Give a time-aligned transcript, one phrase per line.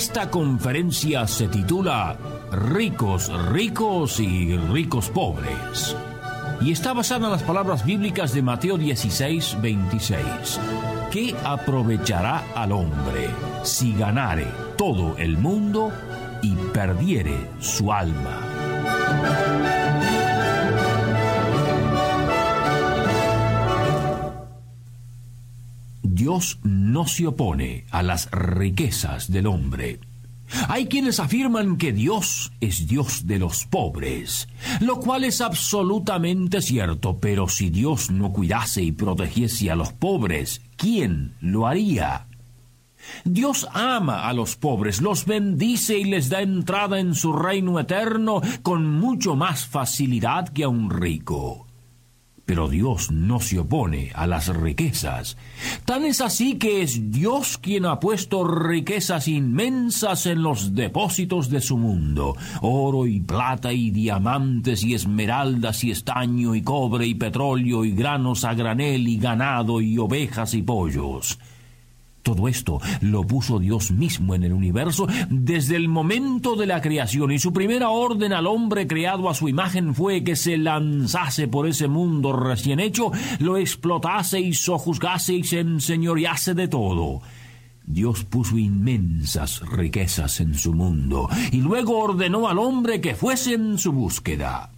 [0.00, 2.16] Esta conferencia se titula
[2.50, 5.94] Ricos, ricos y ricos pobres.
[6.62, 10.18] Y está basada en las palabras bíblicas de Mateo 16, 26.
[11.10, 13.28] ¿Qué aprovechará al hombre
[13.62, 14.46] si ganare
[14.78, 15.92] todo el mundo
[16.40, 19.79] y perdiere su alma?
[26.20, 30.00] Dios no se opone a las riquezas del hombre.
[30.68, 34.46] Hay quienes afirman que Dios es Dios de los pobres,
[34.80, 40.60] lo cual es absolutamente cierto, pero si Dios no cuidase y protegiese a los pobres,
[40.76, 42.26] ¿quién lo haría?
[43.24, 48.42] Dios ama a los pobres, los bendice y les da entrada en su reino eterno
[48.60, 51.69] con mucho más facilidad que a un rico.
[52.50, 55.36] Pero Dios no se opone a las riquezas.
[55.84, 61.60] Tan es así que es Dios quien ha puesto riquezas inmensas en los depósitos de
[61.60, 67.84] su mundo, oro y plata y diamantes y esmeraldas y estaño y cobre y petróleo
[67.84, 71.38] y granos a granel y ganado y ovejas y pollos.
[72.22, 77.32] Todo esto lo puso Dios mismo en el universo desde el momento de la creación
[77.32, 81.66] y su primera orden al hombre creado a su imagen fue que se lanzase por
[81.66, 87.22] ese mundo recién hecho, lo explotase y sojuzgase y se enseñorease de todo.
[87.86, 93.78] Dios puso inmensas riquezas en su mundo y luego ordenó al hombre que fuese en
[93.78, 94.70] su búsqueda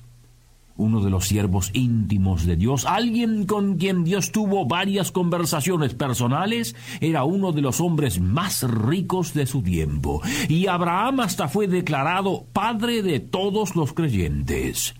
[0.76, 6.74] uno de los siervos íntimos de Dios, alguien con quien Dios tuvo varias conversaciones personales,
[7.00, 12.46] era uno de los hombres más ricos de su tiempo, y Abraham hasta fue declarado
[12.52, 14.94] padre de todos los creyentes.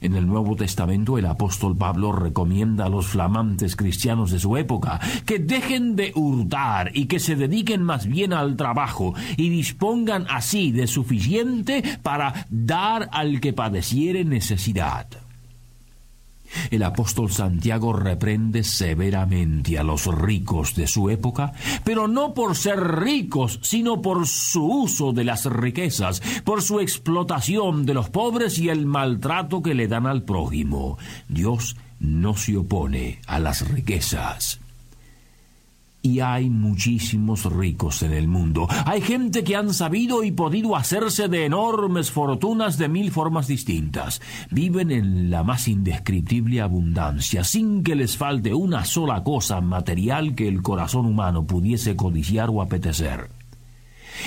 [0.00, 5.00] En el Nuevo Testamento el apóstol Pablo recomienda a los flamantes cristianos de su época
[5.26, 10.72] que dejen de hurtar y que se dediquen más bien al trabajo y dispongan así
[10.72, 15.27] de suficiente para dar al que padeciere necesidad.
[16.70, 21.52] El apóstol Santiago reprende severamente a los ricos de su época,
[21.84, 27.86] pero no por ser ricos, sino por su uso de las riquezas, por su explotación
[27.86, 30.98] de los pobres y el maltrato que le dan al prójimo.
[31.28, 34.60] Dios no se opone a las riquezas.
[36.08, 38.66] Y hay muchísimos ricos en el mundo.
[38.86, 44.22] Hay gente que han sabido y podido hacerse de enormes fortunas de mil formas distintas.
[44.50, 50.48] Viven en la más indescriptible abundancia, sin que les falte una sola cosa material que
[50.48, 53.28] el corazón humano pudiese codiciar o apetecer.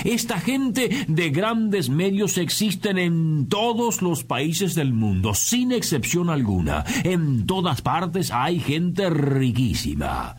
[0.04, 6.84] Esta gente de grandes medios existen en todos los países del mundo, sin excepción alguna.
[7.02, 10.36] En todas partes hay gente riquísima.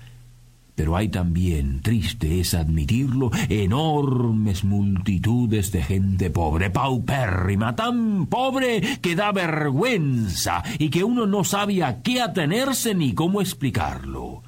[0.76, 9.16] Pero hay también, triste es admitirlo, enormes multitudes de gente pobre, paupérrima, tan pobre que
[9.16, 14.42] da vergüenza y que uno no sabe a qué atenerse ni cómo explicarlo.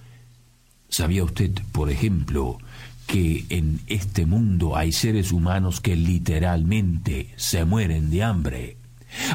[0.90, 2.58] ¿Sabía usted, por ejemplo,
[3.06, 8.78] que en este mundo hay seres humanos que literalmente se mueren de hambre?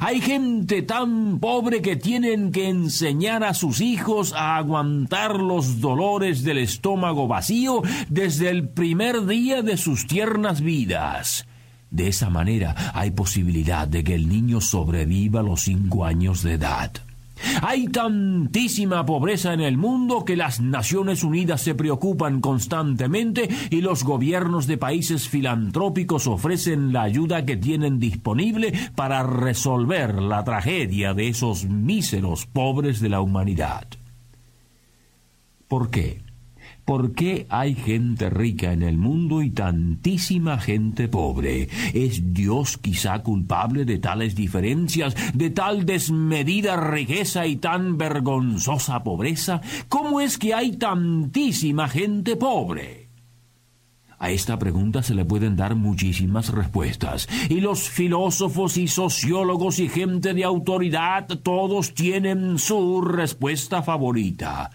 [0.00, 6.42] Hay gente tan pobre que tienen que enseñar a sus hijos a aguantar los dolores
[6.42, 11.46] del estómago vacío desde el primer día de sus tiernas vidas.
[11.90, 16.92] De esa manera hay posibilidad de que el niño sobreviva los cinco años de edad.
[17.62, 24.04] Hay tantísima pobreza en el mundo que las Naciones Unidas se preocupan constantemente y los
[24.04, 31.28] gobiernos de países filantrópicos ofrecen la ayuda que tienen disponible para resolver la tragedia de
[31.28, 33.86] esos míseros pobres de la humanidad.
[35.69, 36.30] ¿Por qué?
[36.90, 41.69] ¿Por qué hay gente rica en el mundo y tantísima gente pobre?
[41.94, 49.60] ¿Es Dios quizá culpable de tales diferencias, de tal desmedida riqueza y tan vergonzosa pobreza?
[49.88, 53.06] ¿Cómo es que hay tantísima gente pobre?
[54.19, 59.88] A esta pregunta se le pueden dar muchísimas respuestas, y los filósofos y sociólogos y
[59.88, 64.72] gente de autoridad todos tienen su respuesta favorita.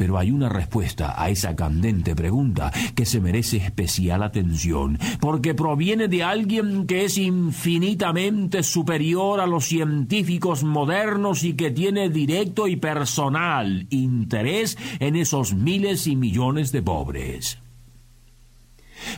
[0.00, 6.08] Pero hay una respuesta a esa candente pregunta que se merece especial atención, porque proviene
[6.08, 12.76] de alguien que es infinitamente superior a los científicos modernos y que tiene directo y
[12.76, 17.58] personal interés en esos miles y millones de pobres.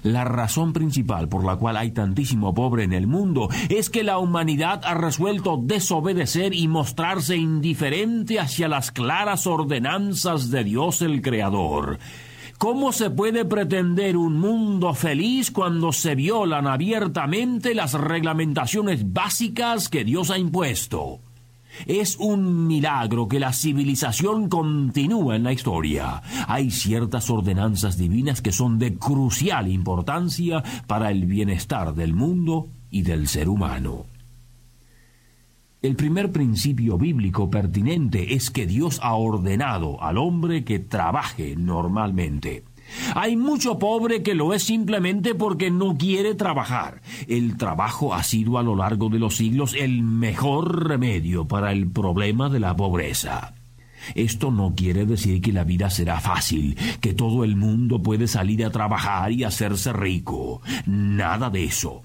[0.02, 4.18] La razón principal por la cual hay tantísimo pobre en el mundo es que la
[4.18, 11.98] humanidad ha resuelto desobedecer y mostrarse indiferente hacia las claras ordenanzas de Dios el Creador.
[12.58, 20.04] ¿Cómo se puede pretender un mundo feliz cuando se violan abiertamente las reglamentaciones básicas que
[20.04, 21.20] Dios ha impuesto?
[21.86, 26.22] Es un milagro que la civilización continúa en la historia.
[26.46, 33.02] Hay ciertas ordenanzas divinas que son de crucial importancia para el bienestar del mundo y
[33.02, 34.06] del ser humano.
[35.82, 42.62] El primer principio bíblico pertinente es que Dios ha ordenado al hombre que trabaje normalmente.
[43.14, 47.02] Hay mucho pobre que lo es simplemente porque no quiere trabajar.
[47.28, 51.90] El trabajo ha sido a lo largo de los siglos el mejor remedio para el
[51.90, 53.54] problema de la pobreza.
[54.14, 58.64] Esto no quiere decir que la vida será fácil, que todo el mundo puede salir
[58.64, 60.60] a trabajar y hacerse rico.
[60.86, 62.02] Nada de eso.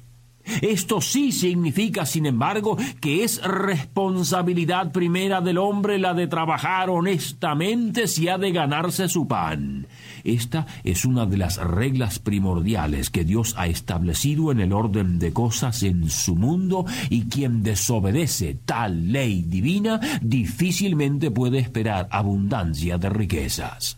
[0.62, 8.08] Esto sí significa, sin embargo, que es responsabilidad primera del hombre la de trabajar honestamente
[8.08, 9.88] si ha de ganarse su pan.
[10.28, 15.32] Esta es una de las reglas primordiales que Dios ha establecido en el orden de
[15.32, 23.10] cosas en su mundo y quien desobedece tal ley divina difícilmente puede esperar abundancia de
[23.10, 23.98] riquezas.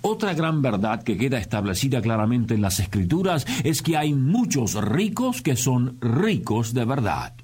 [0.00, 5.42] Otra gran verdad que queda establecida claramente en las escrituras es que hay muchos ricos
[5.42, 7.34] que son ricos de verdad.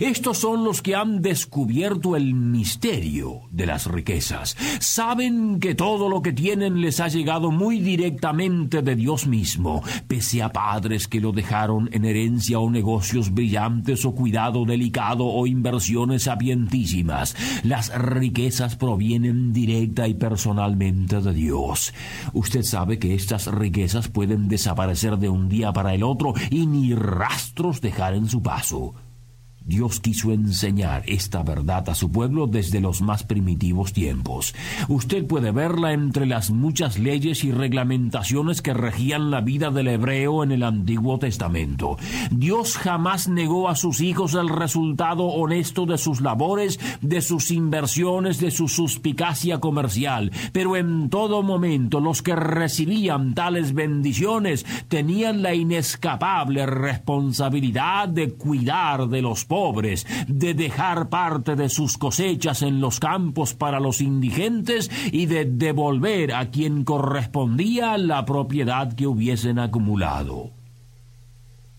[0.00, 4.56] Estos son los que han descubierto el misterio de las riquezas.
[4.80, 10.42] Saben que todo lo que tienen les ha llegado muy directamente de Dios mismo, pese
[10.42, 16.24] a padres que lo dejaron en herencia o negocios brillantes o cuidado delicado o inversiones
[16.24, 17.36] sapientísimas.
[17.62, 21.94] Las riquezas provienen directa y personalmente de Dios.
[22.32, 26.94] Usted sabe que estas riquezas pueden desaparecer de un día para el otro y ni
[26.94, 28.94] rastros dejar en su paso.
[29.68, 34.54] Dios quiso enseñar esta verdad a su pueblo desde los más primitivos tiempos.
[34.88, 40.42] Usted puede verla entre las muchas leyes y reglamentaciones que regían la vida del hebreo
[40.42, 41.98] en el Antiguo Testamento.
[42.30, 48.40] Dios jamás negó a sus hijos el resultado honesto de sus labores, de sus inversiones,
[48.40, 55.54] de su suspicacia comercial, pero en todo momento los que recibían tales bendiciones tenían la
[55.54, 59.57] inescapable responsabilidad de cuidar de los pobres
[60.28, 66.34] de dejar parte de sus cosechas en los campos para los indigentes y de devolver
[66.34, 70.52] a quien correspondía la propiedad que hubiesen acumulado.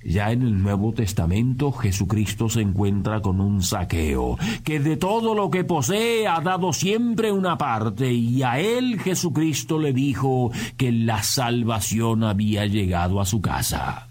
[0.04, 5.50] Ya en el Nuevo Testamento Jesucristo se encuentra con un saqueo, que de todo lo
[5.50, 11.22] que posee ha dado siempre una parte, y a él Jesucristo le dijo que la
[11.24, 14.08] salvación había llegado a su casa.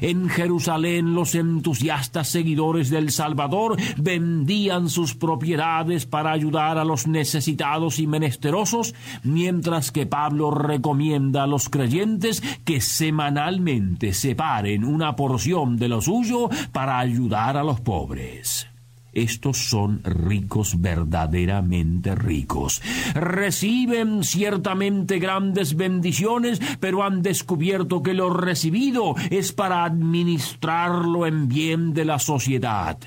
[0.00, 7.98] En Jerusalén los entusiastas seguidores del Salvador vendían sus propiedades para ayudar a los necesitados
[7.98, 15.88] y menesterosos, mientras que Pablo recomienda a los creyentes que semanalmente separen una porción de
[15.88, 18.69] lo suyo para ayudar a los pobres.
[19.12, 22.80] Estos son ricos, verdaderamente ricos.
[23.14, 31.92] Reciben ciertamente grandes bendiciones, pero han descubierto que lo recibido es para administrarlo en bien
[31.92, 32.98] de la sociedad.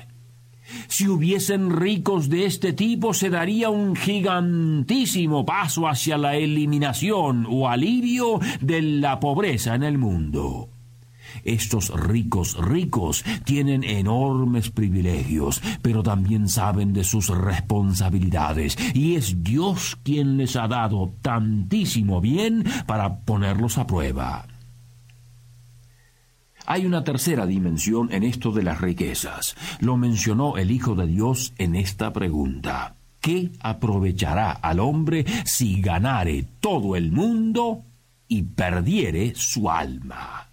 [0.88, 7.68] Si hubiesen ricos de este tipo, se daría un gigantísimo paso hacia la eliminación o
[7.68, 10.73] alivio de la pobreza en el mundo.
[11.42, 19.98] Estos ricos ricos tienen enormes privilegios, pero también saben de sus responsabilidades, y es Dios
[20.02, 24.46] quien les ha dado tantísimo bien para ponerlos a prueba.
[26.66, 29.54] Hay una tercera dimensión en esto de las riquezas.
[29.80, 32.96] Lo mencionó el Hijo de Dios en esta pregunta.
[33.20, 37.82] ¿Qué aprovechará al hombre si ganare todo el mundo
[38.28, 40.48] y perdiere su alma?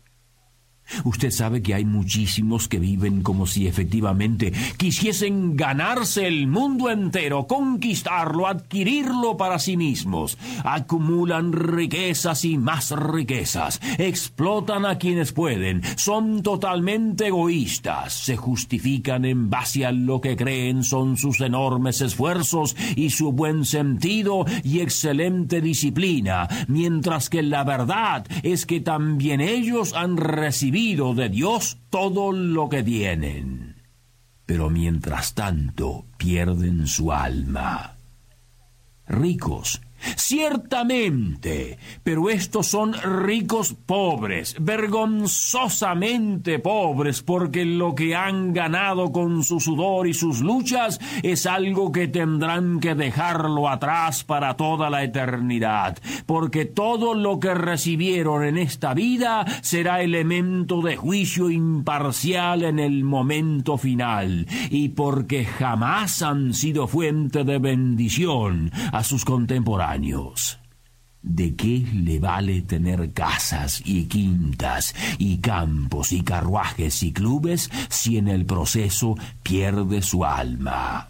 [1.03, 7.47] Usted sabe que hay muchísimos que viven como si efectivamente quisiesen ganarse el mundo entero,
[7.47, 10.37] conquistarlo, adquirirlo para sí mismos.
[10.63, 19.49] Acumulan riquezas y más riquezas, explotan a quienes pueden, son totalmente egoístas, se justifican en
[19.49, 25.61] base a lo que creen son sus enormes esfuerzos y su buen sentido y excelente
[25.61, 32.67] disciplina, mientras que la verdad es que también ellos han recibido de Dios todo lo
[32.67, 33.83] que tienen,
[34.47, 37.97] pero mientras tanto pierden su alma.
[39.07, 39.79] Ricos
[40.15, 49.59] Ciertamente, pero estos son ricos pobres, vergonzosamente pobres, porque lo que han ganado con su
[49.59, 55.97] sudor y sus luchas es algo que tendrán que dejarlo atrás para toda la eternidad,
[56.25, 63.03] porque todo lo que recibieron en esta vida será elemento de juicio imparcial en el
[63.03, 69.90] momento final, y porque jamás han sido fuente de bendición a sus contemporáneos
[71.21, 78.17] ¿De qué le vale tener casas y quintas y campos y carruajes y clubes si
[78.17, 81.09] en el proceso pierde su alma?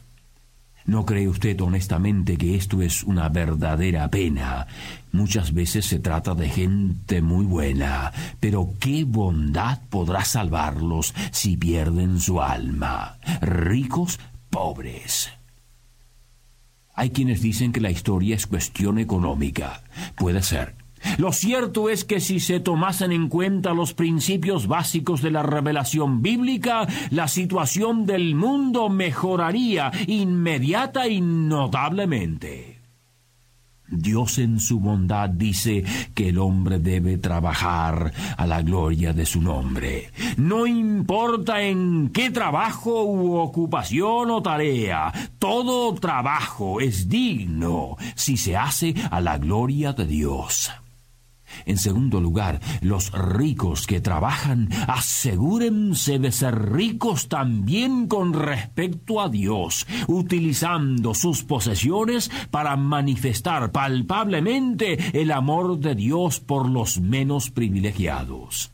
[0.86, 4.68] ¿No cree usted honestamente que esto es una verdadera pena?
[5.12, 12.20] Muchas veces se trata de gente muy buena, pero ¿qué bondad podrá salvarlos si pierden
[12.20, 13.18] su alma?
[13.42, 14.20] Ricos,
[14.50, 15.30] pobres.
[16.94, 19.84] Hay quienes dicen que la historia es cuestión económica.
[20.16, 20.76] Puede ser.
[21.18, 26.22] Lo cierto es que si se tomasen en cuenta los principios básicos de la revelación
[26.22, 32.81] bíblica, la situación del mundo mejoraría inmediata y notablemente.
[33.92, 35.84] Dios en su bondad dice
[36.14, 40.12] que el hombre debe trabajar a la gloria de su nombre.
[40.38, 48.56] No importa en qué trabajo u ocupación o tarea, todo trabajo es digno si se
[48.56, 50.72] hace a la gloria de Dios.
[51.66, 59.30] En segundo lugar, los ricos que trabajan, asegúrense de ser ricos también con respecto a
[59.30, 68.72] Dios, utilizando sus posesiones para manifestar palpablemente el amor de Dios por los menos privilegiados.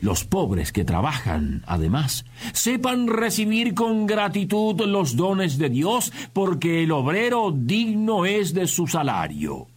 [0.00, 6.92] Los pobres que trabajan, además, sepan recibir con gratitud los dones de Dios porque el
[6.92, 9.68] obrero digno es de su salario.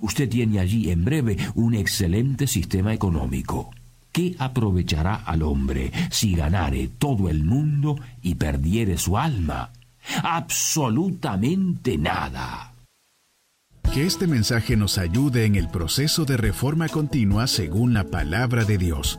[0.00, 3.70] Usted tiene allí en breve un excelente sistema económico.
[4.12, 9.70] ¿Qué aprovechará al hombre si ganare todo el mundo y perdiere su alma?
[10.22, 12.72] Absolutamente nada.
[13.92, 18.78] Que este mensaje nos ayude en el proceso de reforma continua según la palabra de
[18.78, 19.18] Dios.